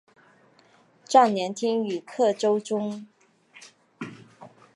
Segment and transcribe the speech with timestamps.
[1.07, 3.05] 壮年听雨客舟中。